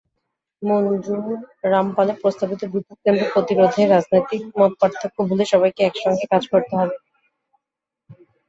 মঞ্জুররামপালে 0.61 2.13
প্রস্তাবিত 2.21 2.61
বিদ্যুৎকেন্দ্র 2.73 3.25
প্রতিরোধে 3.33 3.81
রাজনৈতিক 3.85 4.41
মতপার্থক্য 4.59 5.17
ভুলে 5.27 5.45
সবাইকে 5.51 5.81
একসঙ্গে 5.83 6.25
কাজ 6.31 6.43
করতে 6.51 6.73
হবে। 6.79 6.95